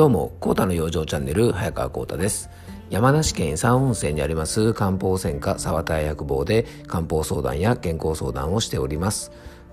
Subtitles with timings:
[0.00, 2.48] どうも、コータの養生チャンネル、早川コータです。
[2.88, 9.30] 山梨県三温泉にあります漢方専科沢田薬房で漢方相談や健康相談をしております。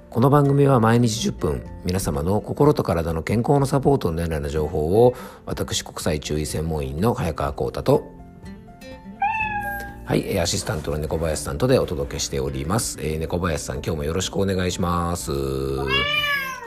[0.10, 5.14] この番組は毎日10分、皆様の心と体の健康のサポートのような情報を、
[5.46, 8.04] 私国際中医専門員の早川コータと、
[10.04, 12.98] はい、アシスタントの猫林さんとでお届けしております。
[13.00, 15.32] えー、猫林さん、今日もよろしくお願いします。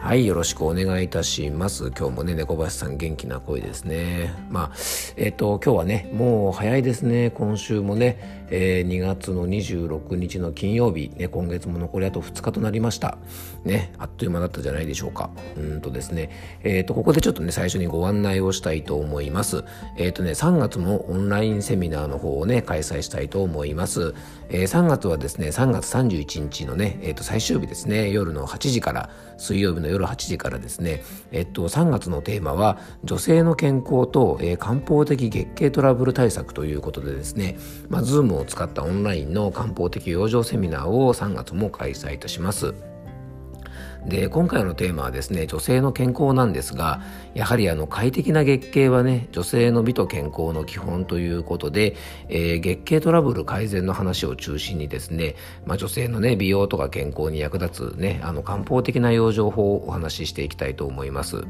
[0.02, 1.92] はい、よろしくお願いいたします。
[1.96, 4.34] 今日もね、猫林さん元気な声ですね。
[4.48, 4.76] まあ、
[5.16, 7.30] えっ、と、今日はね、もう早いですね。
[7.30, 13.18] 今週もね、えー、2月の26日の金曜日、ね、今月も残りあと2日となりました。
[13.64, 15.30] ね、あっという間だったじゃないでしょうか。
[15.56, 16.30] うんとですね、
[16.62, 19.64] えっ、ー、と、ここでちょっとね、最初にご案内をしたいと思います。
[19.96, 24.14] えっ、とね、3月もオンラインセミナーの方をね、開催したいと思います。
[24.48, 37.56] え3月はですね、3月31日のね、えっ、と、最終日ですね、夜の8時から、水曜日の夜8時からですね、えっと、3月のテーマは女性の健康と、えー、漢方的月経トラブル対策ということでですね、
[37.88, 42.74] まあ、Zoom をを使ったオンラインの漢方的養生セミナーを3月も開催いたします。
[44.06, 47.02] で今回のテーマはですね女性の健康なんですが
[47.34, 51.96] やはりあの快適な月経はね女性の美と健康の基本ということで、
[52.28, 61.44] えー、月経トラブル改善の話を中心にですね、まあ、女性のね美容とか健康に役立つねあの漢方的な養生法をお話ししていきたいと思います。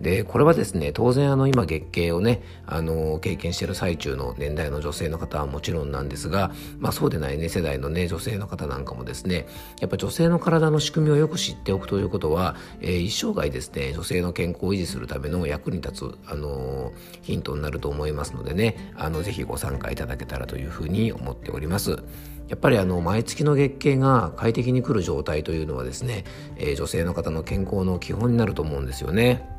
[0.00, 9.46] でこれはですね当然あの今月経をねあの経験してる最中の年代の女性の方はもちろんなんですが、まあ、そうでないね世代のね女性の方なんかもですね
[9.80, 22.02] やっぱ女性の体の仕組みをよく知っておくということは、えー、一生涯ですね女性の健康を維持するための役に立つあのヒントになると思いますのでねあのぜひご参加いただけたらというふうに思っております。
[22.48, 26.24] やっぱりあの毎月の月経が快適に来る状態というのはですね、
[26.56, 29.55] えー、女性の方の健康の基本になると思うんですよね。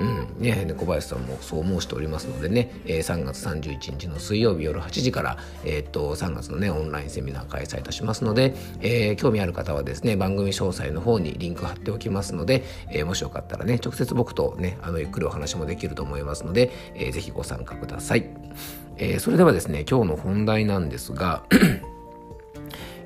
[0.00, 0.26] うん。
[0.38, 18.28] ね、小林さんもそう申しておりますのでね、えー、3月31日の水曜日夜8時から、えー、っと3月のねオンラインセミナー開催いたしますので、えー、興味ある方はですね番組詳細の方にリンク貼っておきますので、えー、もしよかったらね直接僕とねあのゆっくりお話もできると思いますので、えー、ぜひご参加ください、
[18.98, 21.44] えー、それではですね今日の本題なんですが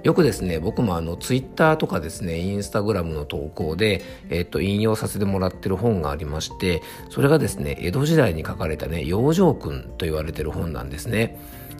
[0.02, 11.38] よくですね僕もあのツイッターとかですねインスタグラムの投稿で、えっと、引用させてもらってる本がありましてそれがですね江戸時代に書かれたね養生訓と言われてる本なんですね。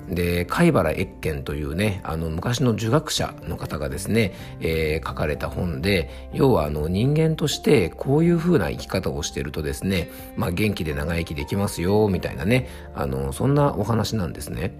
[0.08, 14.74] で貝原越見というねあの昔の儒学者の方がですね、えー、書かれた本で要はあの人間としてこういう風な生き方をしてるとですね、まあ、元気で長生きできますよみたいなねあのそんなお話なんですね。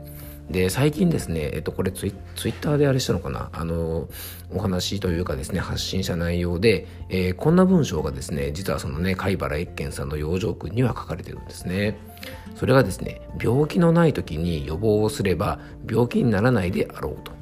[0.51, 3.51] で最近ですね、えっと、これツイツイッターであれしたのかな？
[3.53, 4.09] あの
[4.53, 11.97] お話というかですね発信した内容で、えー、こんな文章がですね実はそのね貝原一見さんの養生訓には書かれてるんですね。
[12.57, 17.33] それがですね病気のない時に予防をすれば病気にならないであろうと。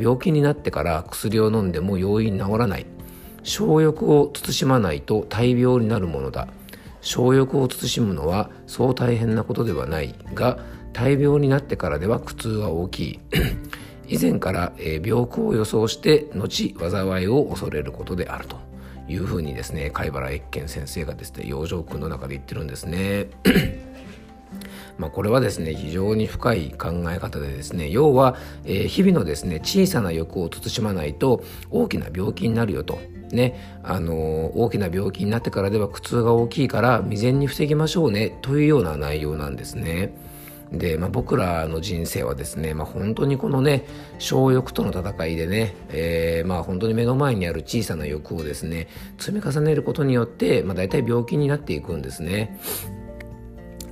[0.00, 2.86] 病気になってから薬を飲んでも容易に治らない。
[3.42, 6.48] 小欲を慎まないと大病になるものだ。
[7.02, 10.58] 小欲を慎むのはそう大変なことではないが
[10.96, 13.20] 大病になってからでは苦痛が大きい
[14.08, 18.56] 以前から、えー、病苦を予想して後災いを恐れることであると
[19.06, 23.26] いうふうにですね貝原越見先生がですね養生訓の中で言ってるんですね。
[24.96, 28.34] まあ、これはですね非常に深い考え方でですね要は、
[28.64, 32.98] えー、日々のですね小さな欲を慎まないと大きな病気になるよと。
[33.32, 40.14] ね、あの大きな病気になってからでは苦痛が大きいから未然に防ぎましょうねというような内容なんですね。
[40.72, 43.86] で、まあ、僕らの人生はですね、まあ、本当にこのね
[44.18, 48.88] 小欲との戦いでね、えー、まあ本当に目の前にある小さな欲をですね
[49.18, 52.58] 積み重ねることによって、まあ、大体病気になっていくんですね。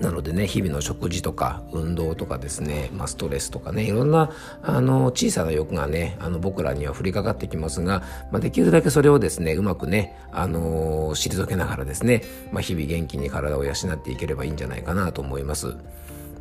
[0.00, 4.30] なのでね日々の食事とか運動とかですね、まあ、ストレスとかねいろんな
[4.62, 8.02] あの小さな欲がねあの僕らには降りかかってきますが、
[8.32, 15.76] まあ、できるだけそれをですねうまくねあの退けながらですね、まあ、日々元気に体を養っていければいいんじゃないかなと思います。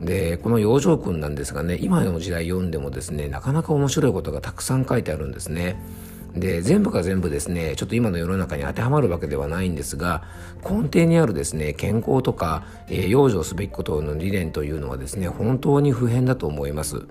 [0.02, 5.76] でこの養生訓なんですがね今の時代読んでもですねなかなか面白いことがたくさん書いてあるんですね。
[6.36, 10.24] で全部が全部ですねちょっと今の世の中に当てはまるわけではないんですが
[10.68, 17.04] 根底にあるですね健康とか、えー、養生すべきことの理念というのはですね本当に普遍だと思います。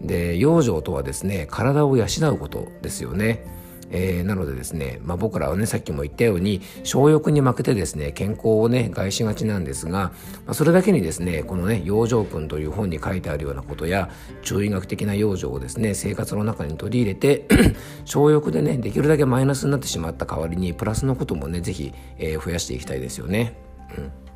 [0.00, 3.57] で養生とはですね体を養うことですよね。
[3.90, 10.12] えー、なのでですね、まあ、僕らはねさっきも言ったように小欲に負けてですね健康をね害しがちなんですが、ま
[10.48, 14.10] あ、それだけにですねこのね養生訓という本に書いてあるようなことや
[14.42, 17.46] 中医学的な養生をですね生活の中に取り入れて
[18.04, 23.54] 小欲でねできるだけマイナスになってしまった代わりにプラスのこともね是非、えー、増やしていきたいですよね。
[23.96, 24.27] うん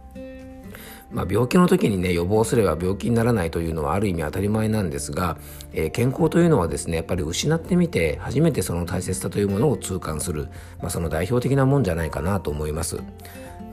[1.12, 5.36] まあ、病気の時にね予防すれば病気にならないというのはある意味当たり前なんですが、
[5.72, 10.48] えー、健康というのはですねやっぱり失ってみて初めてその大切さというものを痛感する、
[10.80, 13.00] まあ、その代表的なもんじゃないかなと思います。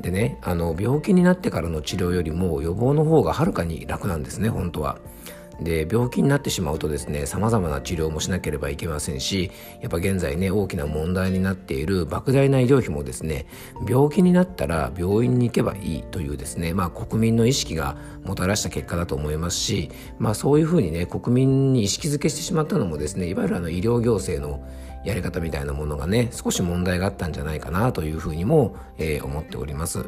[0.01, 4.97] でねあの病気になってからの治療よりも予防の方がはるかに楽なんですね本当は。
[5.61, 9.51] で病気になってしまうとですね様々な治療もしなければいけませんし
[9.81, 13.45] やっぱ現在ね大きな問題になっている莫大な医療費もですね
[13.87, 24.65] 病気になったら病院に行けばいいというですねまあ国民の意識がもたらした結果だと思いますしまあそういうふうにね国民に意識づけしてしまったのもですねいわゆるあの医療行政の
[25.03, 30.05] やり方みたいなものがね少し問題があったんじゃないかなというふうにも、えー、思っております。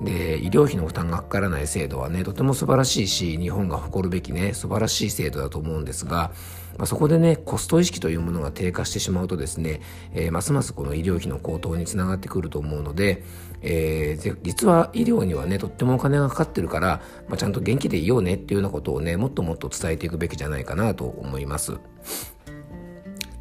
[0.00, 6.32] で医療費の負担がかからない制度はねとても素晴らしいし日本が誇るべきね素晴らしい制度だと思うんですが、
[6.76, 9.80] まあ、そこでねコスト意識というものが低下してしまうとですね、
[10.12, 13.24] えー、ますますこの医療費の高騰につながってくると思うので、
[13.62, 21.78] えー、実は医療にはねとってもお金がかかってるから、まあ、ちゃんと元気でいようねっていうようなことをねもっともっと伝えていくべきじゃないかなと思います。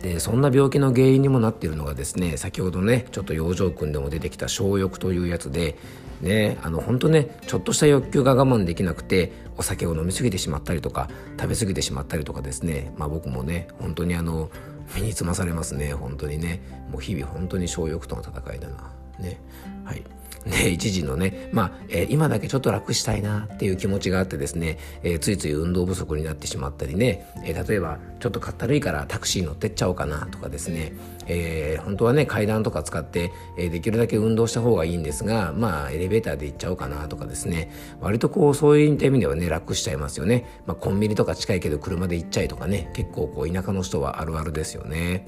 [0.05, 5.77] でそんな病気の原因にもなっているのがですね先ほどねちょっと養生訓でも出てきた小欲というやつで
[6.21, 11.09] ねあの本当ねちょっとした欲求が我慢できなくてお酒を飲み過ぎてしまったりとか
[11.39, 14.51] 食べ過ぎてしまったりとかですねまあ僕もね本当にあの
[14.93, 16.61] 身につまされますね本当にね。
[16.91, 18.91] もう日々本当に小欲との戦いだな。
[19.19, 19.39] ね。
[19.83, 20.03] はい。
[20.45, 30.93] ね、 一時のね、まあ、えー、今だけちょっと楽したいなっていう気持ちがあってですね、えー、ついつい運動不足になってしまったりね、えー、例えばちょっとかったるいからタクシー乗ってっちゃおうかなとかですね、
[31.27, 45.27] えー、本当はね階段とか使って、えー、できるだけ運動した方がいいんですがまあエレベーターで行っちゃおうかなとかですね割とこうそういう意味ではね楽しちゃいますよね、まあ、コンビニとか近いけど車で行っちゃいとかね結構こう田舎の人はあるあるですよね。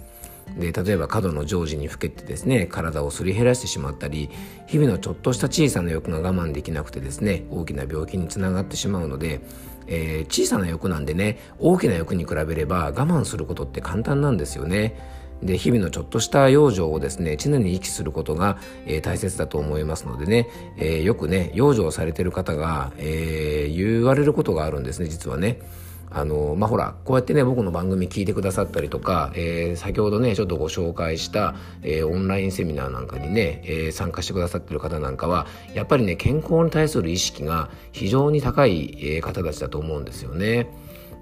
[0.58, 4.30] で例えば過度の常時にふけてですね体をすり減らしてしまったり
[4.68, 9.42] 日々のちょっとした小さな欲が我慢できなくてですね大きな病気につながってしまうので、
[9.88, 15.18] えー、小さな欲なんでね大きな欲に比べれば我慢することって簡単なんですよね。
[15.44, 18.58] で日々のちょっとした養生をですね常に息することが、
[18.88, 25.60] えー、大切だと思いますのでね、えー、よくね養生されてる方が、えー、言われることがあるんですね実はね。
[26.09, 40.68] あのまあほらこうやってね僕の番組聞いてくださったりとか、えー、先ほどねちょっとご紹介した、えー、オンラインセミナーなんかにね、えー、参加してくださってる方なんかはやっぱりね健康に対する意識が非常に高い、え方たちだと思うんですよね。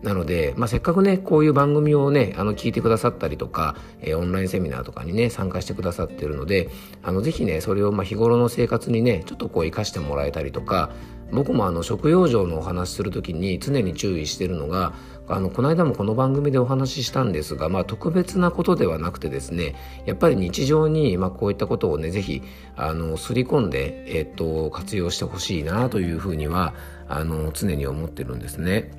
[0.05, 6.69] なので、まあ、せっかくねこういう番組をねあの聞いてくださったりとか、えー、オンラインセミナーとかにね参加してくださってるので
[7.01, 10.91] あのぜひねそれをまあ日頃の生活にねちょっとこう生かしてもらえたりとか
[11.35, 14.93] 僕もあの食用生のお話しする時に常に注意してるのが
[15.27, 22.41] あのこの間もこの番組でお話ししたんですが、まあ、特別なことではなくてですねやっぱり日常に、まあ、こういったことをねぜひ
[22.75, 26.73] あのすり込んで、えっと、活用してほしいなというふうには
[27.07, 28.91] あの常に思ってるんですね。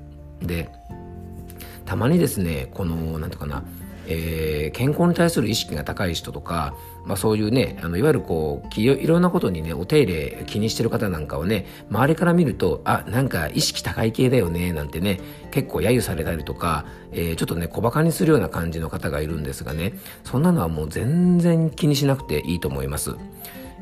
[0.43, 0.69] で
[1.85, 3.65] たまにですねこの何て言うかな
[4.09, 6.75] えー、健康に対する意識が高い人とか、
[7.05, 15.21] まあ、そういうねあのいわゆるこういろんなことにねお手入れ気にしてる方なんかをね周りから見るとあなんか意識高い系だよねなんてね
[15.51, 19.93] 結構揶揄されたりとか、えー、ちょっとね小バカにするような感じの方がいるんですがね
[20.25, 23.17] そんなのはもう全然気にしなくていいと思います。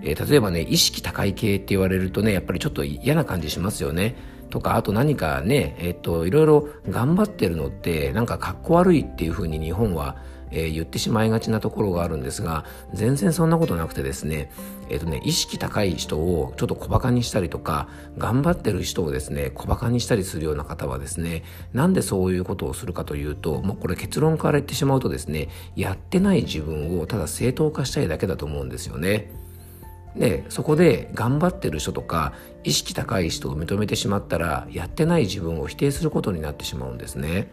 [0.02, 4.16] えー、例えばね意識高い系って言われるとねやっぱりちょっと嫌な感じしますよね。
[4.50, 10.16] とかあと何かねえっといろいろ頑張ってるのってなんかかっこ悪いっていうふうに日本は
[10.54, 14.50] えー、言ってしまいがちなところがあるんですが全然そんなことなくてですね,、
[14.88, 29.32] えーとね意識高い人をちょっと小バカにしたりとか頑張ってる人をですね小バカにしたりするような方はですねなんでそういうことをするかというともうこれ結論から言ってしまうとですねやってない自分をただ正当化したいだけだと思うんですよね。
[30.16, 37.52] でそこで頑張ってる人とか意識高い人を認めてしまったらやってない自分を否定することになってしまうんですね。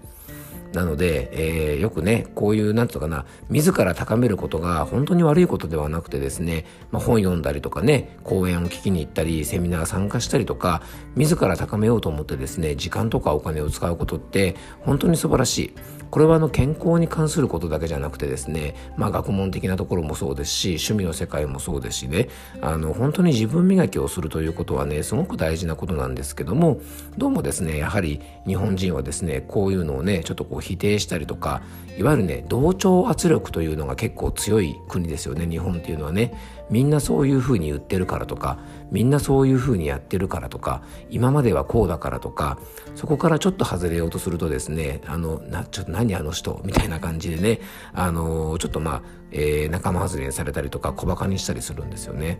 [0.74, 10.82] なので、えー、よくね、こういう、なんていうかな、自ら高めることが本当に悪いことではなくてですね、まあ、本読んだりとかね、講演を聞きに行ったり、セミナー参加したりとか、
[11.16, 15.74] 自ら高めようと思ってですね、時間とかお金を使うことって本当に素晴らしい。
[16.12, 22.28] これはあの健康に関することだけじゃなくてですね、まあ、学問的なところもそうですし趣味の世界もそうですしね
[22.62, 26.82] あの本当に自分磨きをするということはねすごく大事なことなんですけども
[27.18, 31.62] どうもですねやはり日本人はですねこういうのをねちょっとこう否定したりとか
[31.98, 36.34] いわゆるね同調圧力というのが結構強い国ですよね日本っていうのはね。
[36.72, 38.58] みんなそういうふうに言ってるからとか
[38.92, 42.58] みんなそういうふうにやってるからとか今まではこうだからとか
[42.96, 46.62] そこからちょっと外れようとするとですねあのなちょっと何あの人？
[46.66, 47.60] みたいな感じでね
[47.94, 49.02] あのちょっとまあ、
[49.32, 52.40] えー、仲間外れにされたりとか小バカにしたりするんですよね。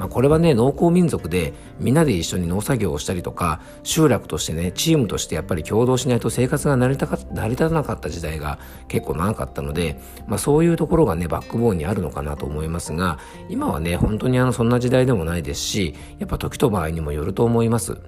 [0.00, 13.18] まあ、これはね農耕民族でみんなで一緒に農作業をしたりとか集落としてねチームとしてやっぱり共同しないと生活が成り立成り立たなかった時代が結構長かったので、まあ、そういうところがねバックボーンにあるのかなと思いますが
[13.50, 17.98] 今はね本当にあのそんな時代でもないですしやっぱ時と場合にもよると思います。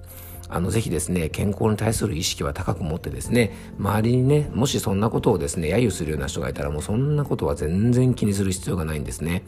[0.55, 9.45] あの、ぜひですね、健康に対する意識は高く持ってですね、周りにね、もしそんなことをですね、揶揄するような人がいたら、もうそんなことは全然気にする必要がないんですね。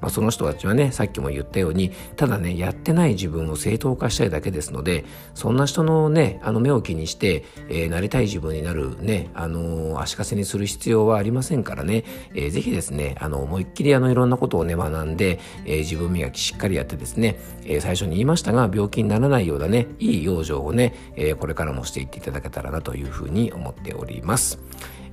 [0.00, 24.58] まあ、その人たちはねさっきも言ったようにただねやってない自分を正当化したいだけですのでそんな人のねあの目を気にして、えー、なりたい自分になるねあのー、足かせにする必要はありませんからね、えー、ぜひですねあの思いっきりあのいろんなことをね学んで、えー、自分磨きしっかりやってですね、え、最初に言いましたが病気にならないようなねいい養生をね、え、これからもしていっていただけたらなというふうに思っております。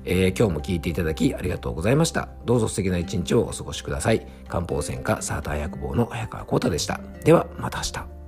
[0.04, 2.28] えー、今日も聞いていただきありがとうございました。
[2.44, 4.26] どうぞ素敵な一日をお過ごしください。
[4.48, 7.00] 漢方専科サーター薬房の早川幸太でした。
[7.24, 8.23] ではまた明日。